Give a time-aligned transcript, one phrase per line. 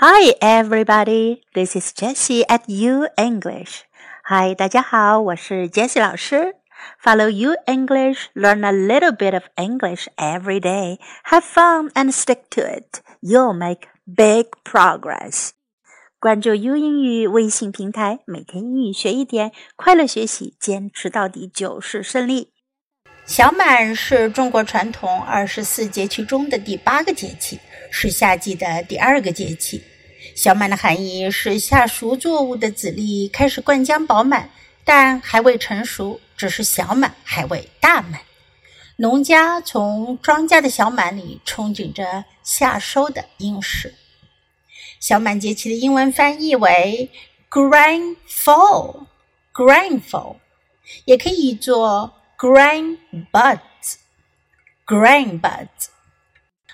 [0.00, 1.42] Hi, everybody.
[1.54, 3.82] This is Jessie at U English.
[4.28, 6.54] Hi, 大家好，我是 Jessie 老师。
[7.02, 10.98] Follow U English, learn a little bit of English every day.
[11.24, 13.00] Have fun and stick to it.
[13.20, 15.50] You'll make big progress.
[16.20, 22.52] 关注 U 英语微信平台，每天英语学一点，快乐学习，坚持到底就是胜利。
[23.26, 27.58] 小满是中国传统二十四节气中的第八个节气。
[27.90, 29.82] 是夏季的第二个节气，
[30.34, 34.50] 小满的含义是夏熟作物的籽粒开始灌浆饱满，
[34.84, 38.20] 但还未成熟，只是小满还未大满。
[38.96, 43.94] 农家从庄稼的小满里憧憬着夏收的殷实。
[44.98, 47.08] 小满节气的英文翻译为
[47.48, 50.38] “grain fall”，“grain fall”
[51.04, 52.98] 也可以做 “grain
[53.30, 55.90] buds”，“grain buds”。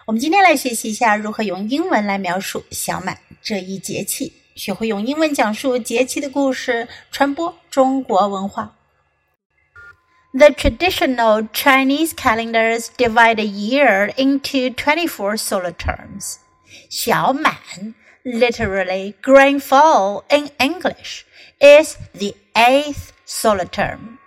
[0.07, 8.77] 我们今天来学习一下如何用英文来描述小满这一节气，学会用英文讲述节气的故事，传播中国文化。
[10.35, 16.35] The traditional Chinese calendars divide a year into 24 solar terms.
[16.91, 17.55] 小满
[18.25, 21.23] literally Grain Full in English,
[21.61, 24.19] is the eighth solar term.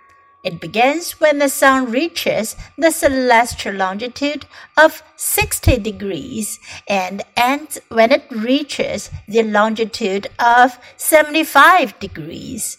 [0.48, 4.46] It begins when the sun reaches the celestial longitude
[4.78, 12.78] of 60 degrees and ends when it reaches the longitude of 75 degrees.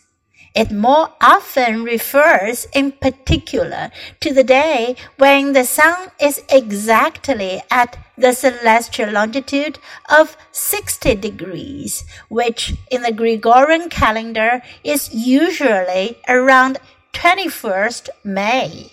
[0.56, 7.98] It more often refers in particular to the day when the sun is exactly at
[8.18, 9.78] the celestial longitude
[10.10, 16.80] of 60 degrees, which in the Gregorian calendar is usually around
[17.14, 18.92] 21st May.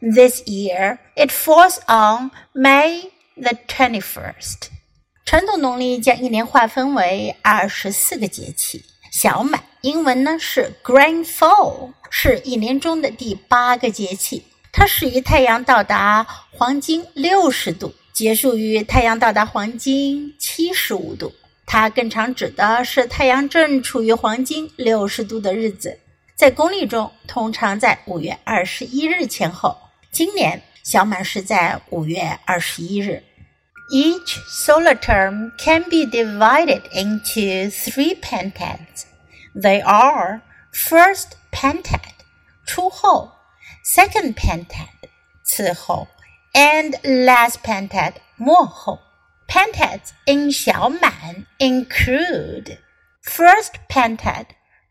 [0.00, 4.68] This year it falls on May the 21st.
[5.24, 8.84] 传统农历将一年划分为二十四个节气。
[9.10, 14.44] 小满，英文呢是 Grain Fall，是一年中的第八个节气。
[14.72, 21.32] 它始于太阳到达黄金六十度，结束于太阳到达黄金七十五度。
[21.66, 25.98] 它更常指的是太阳正处于黄金六十度的日子。
[26.34, 29.76] 在公历中，通常在五月二十一日前后。
[30.10, 33.22] 今年小满是在五月二十一日。
[33.90, 39.04] Each solar term can be divided into three pentads.
[39.54, 40.40] They are
[40.72, 42.00] first pentad,
[42.66, 43.32] 初后,
[43.84, 44.88] second pentad,
[45.44, 46.08] 次后,
[46.54, 48.98] and last pentad, 末后.
[49.46, 52.78] Pentads in 小满 include
[53.22, 54.46] first pentad,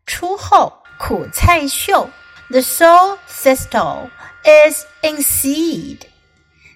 [0.05, 2.07] 初后苦菜秀,
[2.51, 4.11] the sow thistle
[4.45, 6.05] is in seed.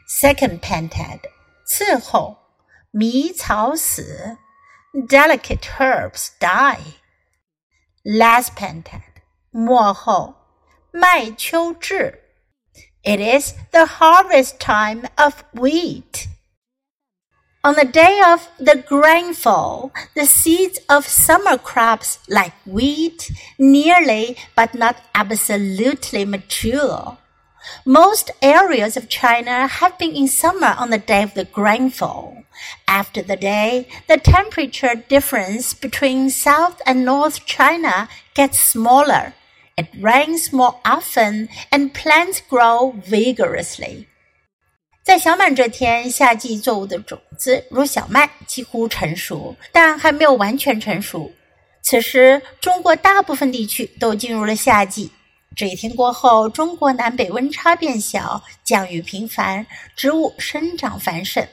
[0.08, 1.20] Second pentad,
[1.64, 2.36] 次候,
[2.92, 4.36] 靡草死,
[5.08, 6.80] delicate herbs die.
[8.04, 9.22] Last pentad,
[9.52, 10.34] 末候,
[10.92, 12.20] 麦秋至.
[13.04, 16.28] It is the harvest time of wheat.
[17.66, 24.38] On the day of the grain full, the seeds of summer crops like wheat nearly
[24.56, 27.18] but not absolutely mature.
[27.84, 32.44] Most areas of China have been in summer on the day of the grain full.
[32.88, 39.34] After the day, the temperature difference between South and North China gets smaller.
[39.76, 44.08] It rains more often and plants grow vigorously.
[45.06, 51.32] 在小满这天，夏季作物的种子如小麦几乎成熟，但还没有完全成熟。
[51.84, 55.12] 此时，中国大部分地区都进入了夏季。
[55.56, 61.48] 这一天过后，中国南北温差变小，降雨频繁，植物生长繁盛。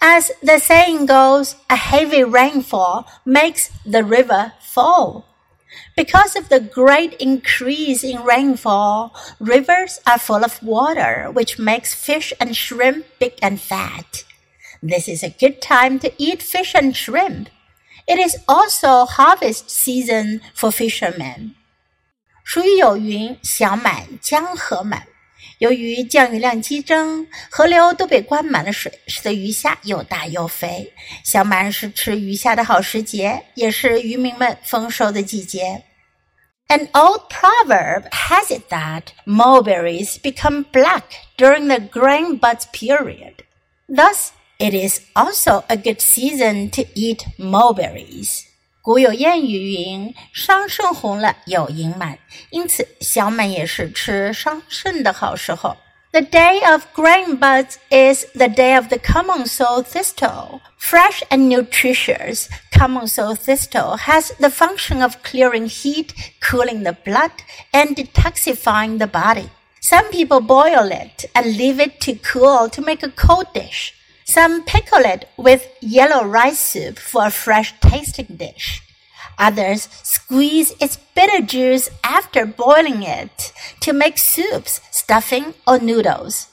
[0.00, 5.22] As the saying goes, a heavy rainfall makes the river fall.
[5.95, 12.33] Because of the great increase in rainfall, rivers are full of water, which makes fish
[12.39, 14.23] and shrimp big and fat.
[14.81, 17.49] This is a good time to eat fish and shrimp.
[18.07, 21.55] It is also harvest season for fishermen.
[22.45, 25.07] 俗语有云：“小满江河满。”
[25.59, 30.91] 由于降雨量激增，河流都被灌满了水，使得鱼虾又大又肥。
[31.23, 35.83] 小满是吃鱼虾的好时节，也是渔民们丰收的季节。
[36.67, 41.03] An old proverb has it that mulberries become black
[41.37, 43.35] during the grain buds period.
[43.87, 48.45] Thus, it is also a good season to eat mulberries.
[48.82, 52.18] 古有谚语云：“桑葚红了有盈满”，
[52.48, 55.76] 因此小满也是吃桑葚的好时候。
[56.12, 60.60] The day of grain buds is the day of the common sow thistle.
[60.78, 67.30] Fresh and nutritious, common sow thistle has the function of clearing heat, cooling the blood,
[67.72, 69.50] and detoxifying the body.
[69.80, 73.94] Some people boil it and leave it to cool to make a cold dish.
[74.29, 78.81] Some pickle it with yellow rice soup for a fresh tasting dish.
[79.37, 86.45] Others squeeze its bitter juice after boiling it to make soups, stuffing, or noodles.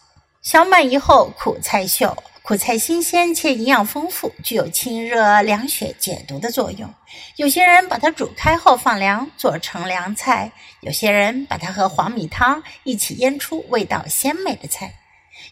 [0.43, 2.17] 小满以后，苦菜秀。
[2.43, 6.93] 苦菜新鲜且营养丰富，具有清热凉血、解毒的作用。
[7.37, 10.51] 有些人把它煮开后放凉，做成凉菜；
[10.81, 14.89] 有些人把它和黄米汤一起腌出味道鲜美的菜；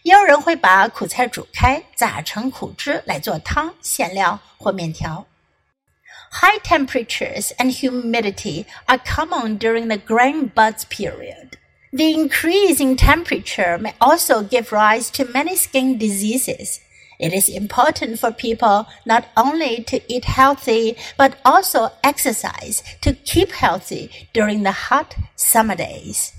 [0.03, 5.25] 也有人会把苦菜煮开，榨成苦汁来做汤、馅料或面条。
[6.31, 11.57] High temperatures and humidity are common during the grain buds period.
[11.91, 16.79] The increase in temperature may also give rise to many skin diseases.
[17.19, 23.51] It is important for people not only to eat healthy, but also exercise to keep
[23.51, 26.31] healthy during the hot summer days.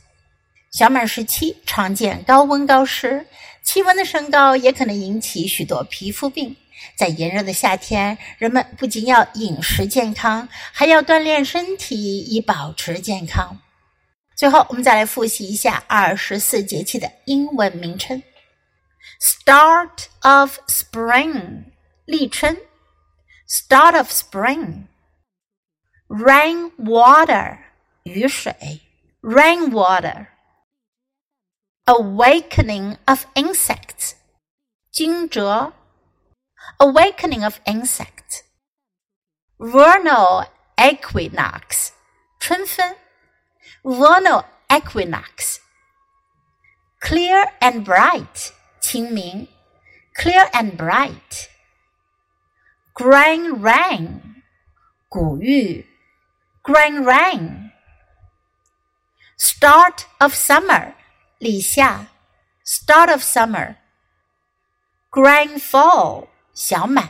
[0.77, 3.25] 小满时期常见高温高湿，
[3.63, 6.56] 气温的升高也可能引起许多皮肤病。
[6.95, 13.59] 在炎热的夏天，人们不仅要饮食健康，还要锻炼身体以保持健康。
[14.35, 18.21] 最后，我们再来复习一下二十四节气的英文名称
[19.19, 19.89] ：Start
[20.21, 21.63] of Spring，
[22.06, 22.56] 立春
[23.50, 24.85] ；Start of Spring，Rain
[26.77, 27.57] Water，
[28.03, 28.53] 雨水
[29.24, 30.27] ；Rain Water
[31.89, 34.16] Awakening of Insects.
[34.92, 35.72] 惊蛰
[36.80, 38.44] Awakening of Insects.
[39.57, 41.94] Vernal Equinox.
[42.42, 42.98] 春分
[43.84, 45.62] Vernal Equinox.
[47.00, 48.51] Clear and bright.
[48.81, 49.48] 清明
[50.13, 51.48] Clear and bright.
[52.95, 54.44] Grain rain.
[55.07, 55.86] 谷雨
[56.63, 57.72] Grain rain.
[59.38, 60.97] Start of summer.
[61.38, 62.07] 立夏
[62.66, 63.75] ，Start of Summer。
[65.12, 67.10] Grain Full，小满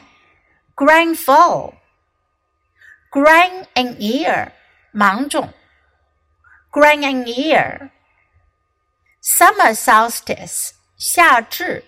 [0.75, 1.75] ，Grain Full。
[3.09, 4.51] Grain in Ear，
[4.91, 5.53] 芒种
[6.71, 7.89] ，Grain in Ear。
[9.21, 11.83] Summer Solstice，夏至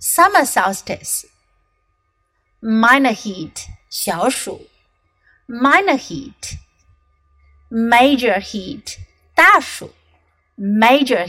[0.00, 1.26] ，Summer Solstice。
[2.60, 4.68] Minor Heat，小暑
[5.46, 6.58] ，Minor Heat。
[7.70, 8.98] Major Heat，
[9.34, 9.92] 大暑。
[10.61, 11.25] ，major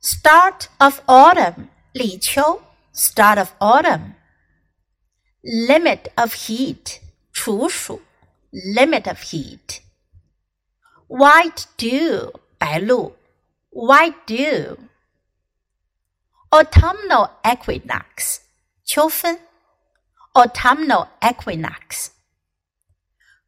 [0.00, 2.62] heat，start of autumn，立秋。
[2.94, 4.14] start of autumn.
[5.42, 7.00] Limit of heat,
[7.32, 8.00] 处暑
[8.52, 9.80] limit of heat.
[11.08, 13.16] White dew, 白露
[13.70, 14.78] white dew.
[16.50, 18.40] Autumnal equinox,
[18.84, 19.40] 秋分
[20.34, 22.10] autumnal equinox.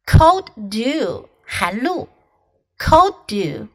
[0.05, 2.09] Cold dew, 寒露
[2.82, 3.68] cold dew,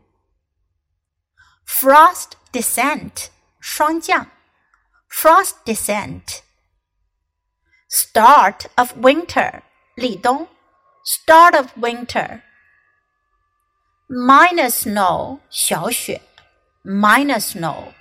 [1.64, 3.30] frost descent,
[3.62, 4.28] 霜降,
[5.08, 6.42] frost descent,
[7.88, 9.64] start of winter,
[9.96, 10.48] 立冬,
[11.06, 12.42] start of winter,
[14.10, 16.22] minor snow, 小雪,
[16.84, 17.94] Minor snow,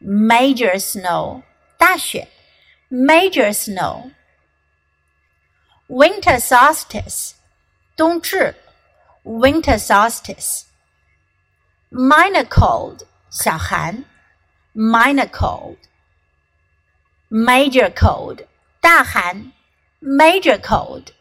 [0.00, 1.42] major snow,
[1.76, 2.28] 大雪,
[2.88, 4.12] major snow,
[5.88, 7.34] winter solstice,
[7.96, 8.61] 冬至。
[9.23, 10.65] winter solstice.
[11.91, 14.05] Minor cold, 小寒
[14.73, 15.77] minor cold,
[17.29, 18.45] major cold,
[18.81, 19.51] 大寒
[20.01, 21.11] major cold.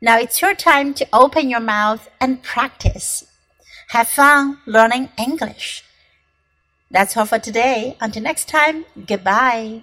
[0.00, 3.24] Now it's your time to open your mouth and practice.
[3.88, 5.84] Have fun learning English.
[6.90, 7.96] That's all for today.
[8.00, 9.82] Until next time, goodbye.